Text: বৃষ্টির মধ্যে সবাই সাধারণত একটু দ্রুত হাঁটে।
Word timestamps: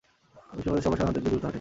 বৃষ্টির 0.55 0.69
মধ্যে 0.71 0.85
সবাই 0.85 0.97
সাধারণত 0.97 1.17
একটু 1.19 1.29
দ্রুত 1.29 1.41
হাঁটে। 1.43 1.49